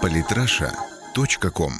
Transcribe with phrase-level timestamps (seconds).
[0.00, 1.72] Политраша.ком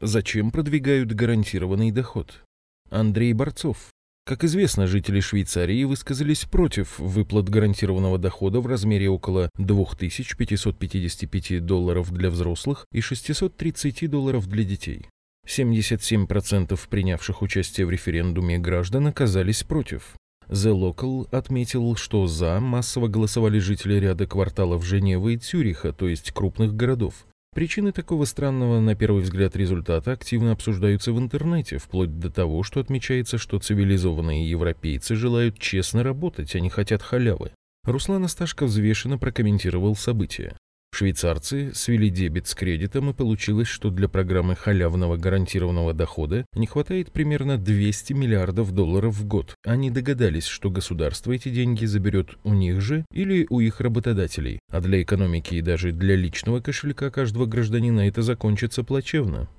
[0.00, 2.44] Зачем продвигают гарантированный доход?
[2.90, 3.88] Андрей Борцов.
[4.24, 12.30] Как известно, жители Швейцарии высказались против выплат гарантированного дохода в размере около 2555 долларов для
[12.30, 15.08] взрослых и 630 долларов для детей.
[15.46, 20.16] 77% принявших участие в референдуме граждан оказались против.
[20.48, 26.30] The Local отметил, что за массово голосовали жители ряда кварталов Женевы и Цюриха, то есть
[26.32, 27.26] крупных городов.
[27.54, 32.80] Причины такого странного, на первый взгляд, результата активно обсуждаются в интернете, вплоть до того, что
[32.80, 37.52] отмечается, что цивилизованные европейцы желают честно работать, а не хотят халявы.
[37.84, 40.56] Руслан Асташко взвешенно прокомментировал события.
[40.96, 47.12] Швейцарцы свели дебет с кредитом, и получилось, что для программы халявного гарантированного дохода не хватает
[47.12, 49.54] примерно 200 миллиардов долларов в год.
[49.62, 54.80] Они догадались, что государство эти деньги заберет у них же или у их работодателей, а
[54.80, 59.50] для экономики и даже для личного кошелька каждого гражданина это закончится плачевно.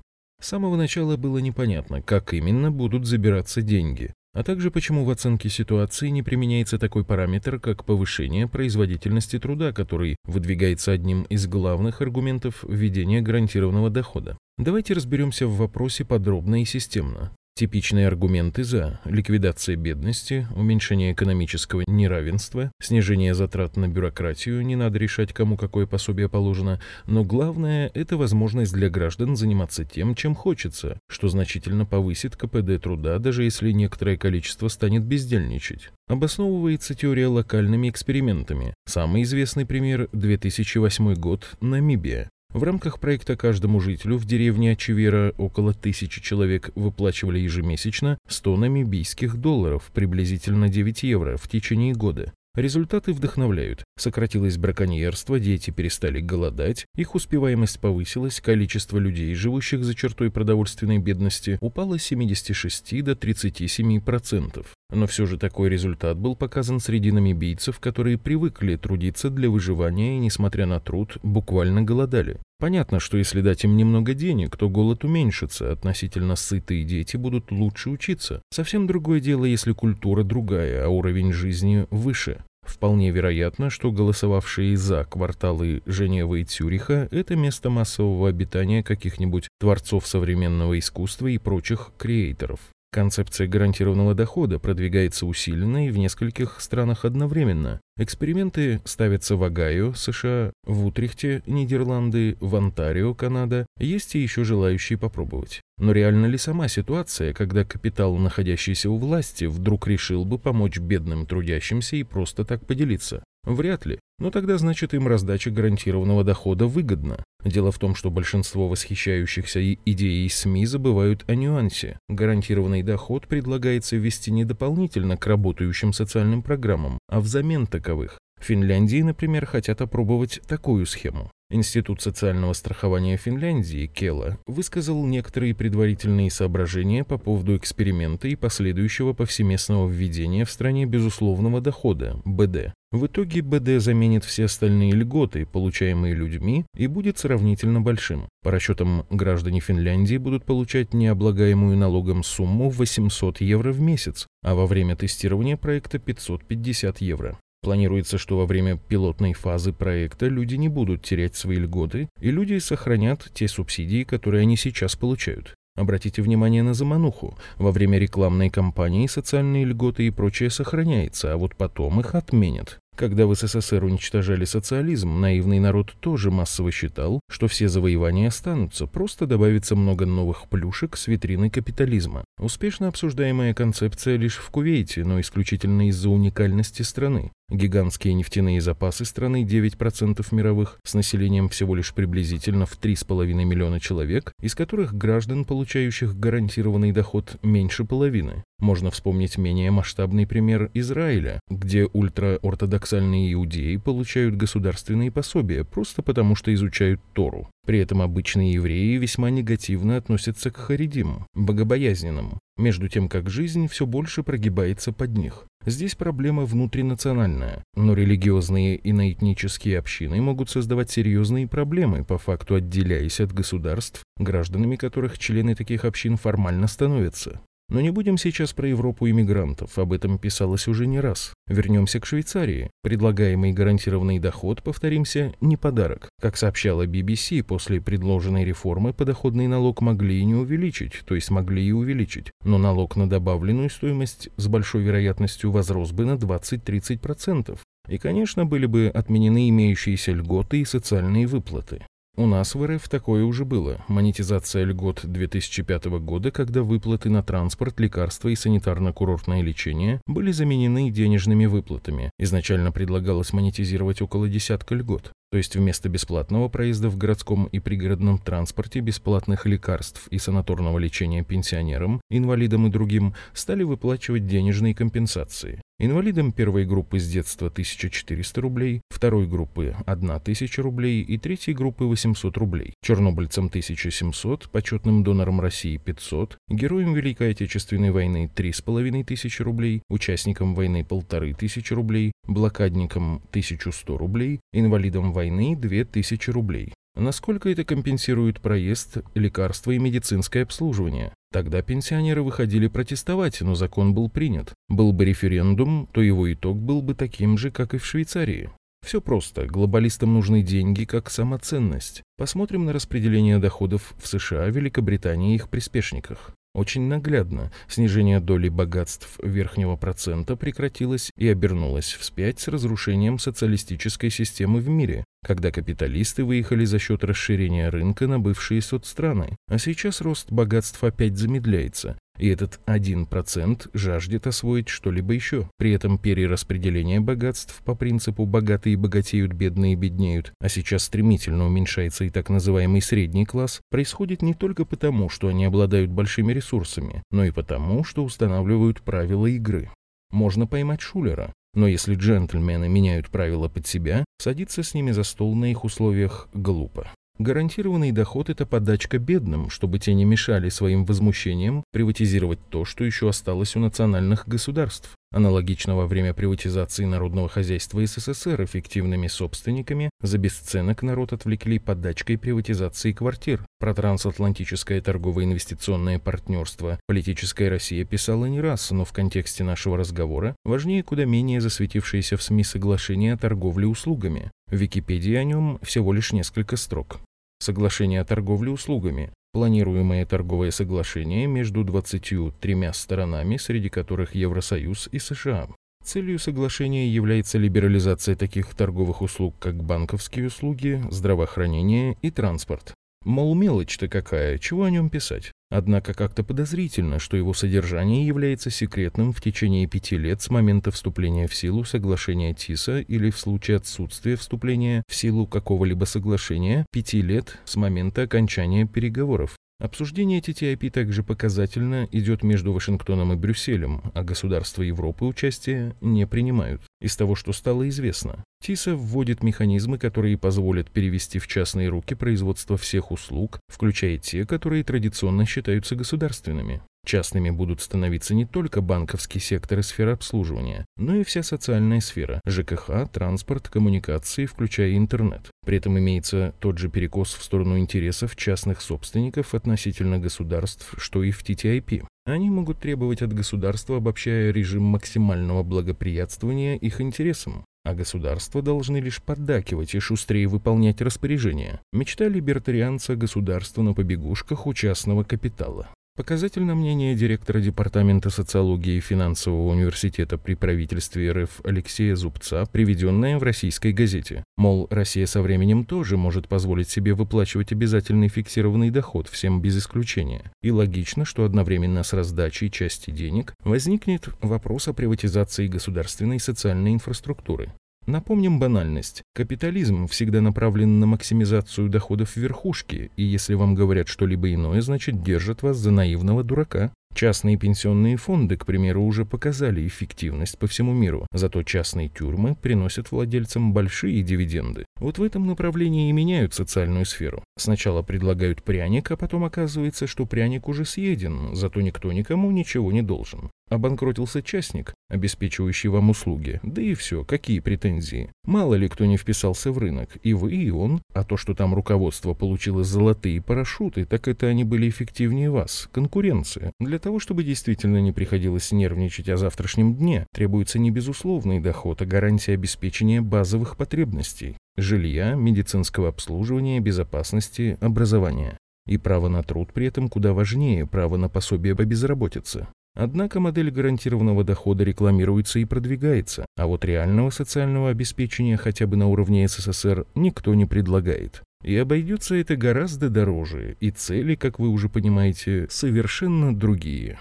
[0.42, 5.48] С самого начала было непонятно, как именно будут забираться деньги а также почему в оценке
[5.48, 12.64] ситуации не применяется такой параметр, как повышение производительности труда, который выдвигается одним из главных аргументов
[12.66, 14.36] введения гарантированного дохода.
[14.56, 17.32] Давайте разберемся в вопросе подробно и системно.
[17.58, 25.32] Типичные аргументы за ликвидация бедности, уменьшение экономического неравенства, снижение затрат на бюрократию, не надо решать,
[25.32, 31.26] кому какое пособие положено, но главное– это возможность для граждан заниматься тем, чем хочется, что
[31.26, 35.90] значительно повысит КПД труда, даже если некоторое количество станет бездельничать.
[36.06, 38.72] Обосновывается теория локальными экспериментами.
[38.86, 42.30] Самый известный пример– 2008 год– Намибия.
[42.54, 49.36] В рамках проекта каждому жителю в деревне Ачевера около тысячи человек выплачивали ежемесячно 100 намибийских
[49.36, 52.32] долларов, приблизительно 9 евро, в течение года.
[52.54, 53.84] Результаты вдохновляют.
[53.98, 61.58] Сократилось браконьерство, дети перестали голодать, их успеваемость повысилась, количество людей, живущих за чертой продовольственной бедности,
[61.60, 64.66] упало с 76 до 37%.
[64.90, 70.20] Но все же такой результат был показан среди намибийцев, которые привыкли трудиться для выживания и,
[70.20, 72.38] несмотря на труд, буквально голодали.
[72.58, 77.90] Понятно, что если дать им немного денег, то голод уменьшится, относительно сытые дети будут лучше
[77.90, 78.42] учиться.
[78.50, 82.42] Совсем другое дело, если культура другая, а уровень жизни выше.
[82.62, 90.06] Вполне вероятно, что голосовавшие за кварталы Женевы и Цюриха– это место массового обитания каких-нибудь творцов
[90.06, 92.60] современного искусства и прочих креаторов.
[92.90, 97.80] Концепция гарантированного дохода продвигается усиленно и в нескольких странах одновременно.
[97.98, 103.66] Эксперименты ставятся в Огайо, США, в Утрехте, Нидерланды, в Онтарио, Канада.
[103.78, 105.60] Есть и еще желающие попробовать.
[105.78, 111.26] Но реально ли сама ситуация, когда капитал, находящийся у власти, вдруг решил бы помочь бедным
[111.26, 113.22] трудящимся и просто так поделиться?
[113.48, 113.98] Вряд ли.
[114.18, 117.24] Но тогда значит им раздача гарантированного дохода выгодна.
[117.42, 121.98] Дело в том, что большинство восхищающихся идеей СМИ забывают о нюансе.
[122.10, 128.18] Гарантированный доход предлагается ввести не дополнительно к работающим социальным программам, а взамен таковых.
[128.38, 131.30] В Финляндии, например, хотят опробовать такую схему.
[131.50, 139.88] Институт социального страхования Финляндии, Кела, высказал некоторые предварительные соображения по поводу эксперимента и последующего повсеместного
[139.88, 142.74] введения в стране безусловного дохода, БД.
[142.90, 148.28] В итоге БД заменит все остальные льготы, получаемые людьми, и будет сравнительно большим.
[148.42, 154.66] По расчетам, граждане Финляндии будут получать необлагаемую налогом сумму 800 евро в месяц, а во
[154.66, 157.38] время тестирования проекта 550 евро.
[157.60, 162.56] Планируется, что во время пилотной фазы проекта люди не будут терять свои льготы, и люди
[162.58, 165.54] сохранят те субсидии, которые они сейчас получают.
[165.78, 167.38] Обратите внимание на замануху.
[167.56, 172.80] Во время рекламной кампании социальные льготы и прочее сохраняется, а вот потом их отменят.
[172.96, 179.26] Когда в СССР уничтожали социализм, наивный народ тоже массово считал, что все завоевания останутся, просто
[179.26, 182.24] добавится много новых плюшек с витрины капитализма.
[182.40, 187.30] Успешно обсуждаемая концепция лишь в Кувейте, но исключительно из-за уникальности страны.
[187.50, 194.32] Гигантские нефтяные запасы страны 9% мировых, с населением всего лишь приблизительно в 3,5 миллиона человек,
[194.42, 198.44] из которых граждан, получающих гарантированный доход, меньше половины.
[198.58, 206.52] Можно вспомнить менее масштабный пример Израиля, где ультраортодоксальные иудеи получают государственные пособия просто потому, что
[206.52, 207.48] изучают Тору.
[207.64, 213.86] При этом обычные евреи весьма негативно относятся к харидим, богобоязненным, между тем как жизнь все
[213.86, 215.44] больше прогибается под них.
[215.64, 223.20] Здесь проблема внутринациональная, но религиозные и наэтнические общины могут создавать серьезные проблемы, по факту отделяясь
[223.20, 227.40] от государств, гражданами которых члены таких общин формально становятся.
[227.70, 231.34] Но не будем сейчас про Европу иммигрантов, об этом писалось уже не раз.
[231.46, 232.70] Вернемся к Швейцарии.
[232.82, 236.08] Предлагаемый гарантированный доход, повторимся, не подарок.
[236.18, 241.62] Как сообщала BBC, после предложенной реформы подоходный налог могли и не увеличить, то есть могли
[241.62, 242.30] и увеличить.
[242.42, 247.58] Но налог на добавленную стоимость с большой вероятностью возрос бы на 20-30%.
[247.88, 251.84] И, конечно, были бы отменены имеющиеся льготы и социальные выплаты.
[252.18, 253.80] У нас в РФ такое уже было.
[253.86, 261.46] Монетизация льгот 2005 года, когда выплаты на транспорт, лекарства и санитарно-курортное лечение были заменены денежными
[261.46, 262.10] выплатами.
[262.18, 265.12] Изначально предлагалось монетизировать около десятка льгот.
[265.30, 271.22] То есть вместо бесплатного проезда в городском и пригородном транспорте, бесплатных лекарств и санаторного лечения
[271.22, 275.62] пенсионерам, инвалидам и другим стали выплачивать денежные компенсации.
[275.80, 282.36] Инвалидам первой группы с детства 1400 рублей, второй группы 1000 рублей и третьей группы 800
[282.36, 290.80] рублей, чернобыльцам 1700, почетным донорам России 500, героям Великой Отечественной войны 3500 рублей, участникам войны
[290.80, 296.74] 1500 рублей, блокадникам 1100 рублей, инвалидам войны 2000 рублей.
[296.96, 301.12] Насколько это компенсирует проезд, лекарства и медицинское обслуживание?
[301.30, 304.54] Тогда пенсионеры выходили протестовать, но закон был принят.
[304.68, 308.50] Был бы референдум, то его итог был бы таким же, как и в Швейцарии.
[308.84, 309.46] Все просто.
[309.46, 312.02] Глобалистам нужны деньги как самоценность.
[312.16, 316.32] Посмотрим на распределение доходов в США, Великобритании и их приспешниках.
[316.54, 324.60] Очень наглядно снижение доли богатств верхнего процента прекратилось и обернулось вспять с разрушением социалистической системы
[324.60, 329.36] в мире, когда капиталисты выехали за счет расширения рынка на бывшие соцстраны.
[329.48, 335.48] А сейчас рост богатств опять замедляется, и этот 1% жаждет освоить что-либо еще.
[335.58, 342.10] При этом перераспределение богатств по принципу «богатые богатеют, бедные беднеют», а сейчас стремительно уменьшается и
[342.10, 347.30] так называемый средний класс, происходит не только потому, что они обладают большими ресурсами, но и
[347.30, 349.70] потому, что устанавливают правила игры.
[350.10, 355.34] Можно поймать шулера, но если джентльмены меняют правила под себя, садиться с ними за стол
[355.34, 356.90] на их условиях глупо.
[357.18, 363.08] Гарантированный доход– это подачка бедным, чтобы те не мешали своим возмущениям приватизировать то, что еще
[363.08, 364.97] осталось у национальных государств.
[365.10, 372.92] Аналогично во время приватизации народного хозяйства СССР эффективными собственниками за бесценок народ отвлекли подачкой приватизации
[372.92, 373.42] квартир.
[373.58, 380.82] Про трансатлантическое торгово-инвестиционное партнерство политическая Россия писала не раз, но в контексте нашего разговора важнее
[380.82, 384.30] куда менее засветившееся в СМИ соглашение о торговле услугами.
[384.50, 387.00] В Википедии о нем всего лишь несколько строк.
[387.40, 389.10] Соглашение о торговле услугами.
[389.32, 395.48] Планируемое торговое соглашение между 23 сторонами, среди которых Евросоюз и США.
[395.84, 402.74] Целью соглашения является либерализация таких торговых услуг, как банковские услуги, здравоохранение и транспорт.
[403.04, 405.32] Мол, мелочь-то какая, чего о нем писать?
[405.50, 411.26] Однако как-то подозрительно, что его содержание является секретным в течение пяти лет с момента вступления
[411.26, 417.38] в силу соглашения ТИСа или в случае отсутствия вступления в силу какого-либо соглашения пяти лет
[417.46, 419.37] с момента окончания переговоров.
[419.60, 426.62] Обсуждение TTIP также показательно идет между Вашингтоном и Брюсселем, а государства Европы участие не принимают.
[426.80, 432.56] Из того, что стало известно, ТИСа вводит механизмы, которые позволят перевести в частные руки производство
[432.56, 436.62] всех услуг, включая те, которые традиционно считаются государственными.
[436.88, 442.22] Частными будут становиться не только банковский сектор и сфера обслуживания, но и вся социальная сфера–
[442.26, 445.26] ЖКХ, транспорт, коммуникации, включая интернет.
[445.44, 451.10] При этом имеется тот же перекос в сторону интересов частных собственников относительно государств, что и
[451.10, 451.84] в TTIP.
[452.06, 459.02] Они могут требовать от государства, обобщая режим максимального благоприятствования их интересам а государства должны лишь
[459.02, 461.60] поддакивать и шустрее выполнять распоряжения.
[461.70, 465.68] Мечта либертарианца государства на побегушках у частного капитала.
[465.98, 473.24] Показательно мнение директора Департамента социологии и финансового университета при правительстве РФ Алексея Зубца, приведенное в
[473.24, 474.22] российской газете.
[474.36, 480.30] Мол, Россия со временем тоже может позволить себе выплачивать обязательный фиксированный доход всем без исключения.
[480.40, 487.52] И логично, что одновременно с раздачей части денег возникнет вопрос о приватизации государственной социальной инфраструктуры.
[487.88, 489.02] Напомним банальность.
[489.14, 495.40] Капитализм всегда направлен на максимизацию доходов верхушки, и если вам говорят что-либо иное, значит держат
[495.40, 496.70] вас за наивного дурака.
[496.94, 502.92] Частные пенсионные фонды, к примеру, уже показали эффективность по всему миру, зато частные тюрьмы приносят
[502.92, 504.66] владельцам большие дивиденды.
[504.80, 507.24] Вот в этом направлении и меняют социальную сферу.
[507.38, 512.82] Сначала предлагают пряник, а потом оказывается, что пряник уже съеден, зато никто никому ничего не
[512.82, 513.30] должен.
[513.48, 516.40] Обанкротился частник, обеспечивающий вам услуги.
[516.42, 518.10] Да и все, какие претензии?
[518.24, 520.82] Мало ли кто не вписался в рынок, и вы, и он.
[520.92, 525.68] А то, что там руководство получило золотые парашюты, так это они были эффективнее вас.
[525.72, 526.52] Конкуренция.
[526.60, 531.86] Для того, чтобы действительно не приходилось нервничать о завтрашнем дне, требуется не безусловный доход, а
[531.86, 534.36] гарантия обеспечения базовых потребностей.
[534.56, 538.36] Жилья, медицинского обслуживания, безопасности, образования.
[538.66, 542.48] И право на труд при этом куда важнее права на пособие по безработице.
[542.74, 548.86] Однако модель гарантированного дохода рекламируется и продвигается, а вот реального социального обеспечения хотя бы на
[548.86, 551.22] уровне СССР никто не предлагает.
[551.42, 557.00] И обойдется это гораздо дороже, и цели, как вы уже понимаете, совершенно другие.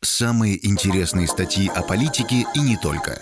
[0.00, 3.20] Самые интересные статьи о политике и не только.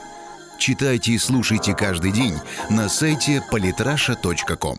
[0.59, 2.35] Читайте и слушайте каждый день
[2.71, 4.77] на сайте polytrasha.com.